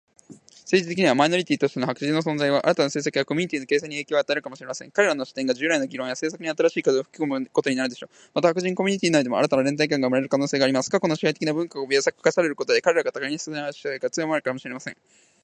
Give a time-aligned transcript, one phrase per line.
[0.65, 4.89] 政治的には、マイノリティとしての白人の存在は、新たな政策やコミュニティの形成に影響を与えるかもしれません。
[4.89, 8.09] 彼らの視点が、従来の議論や政策に新しい風を吹き込むことになるでしょう。
[8.33, 10.89] また、白人コミュニティ内でも、新たな連帯感が生まれる可能性があります。
[10.89, 14.97] 過去の支配的な文化が脅かされることで、彼らが互いに支え合う姿勢が強まるかもしれません。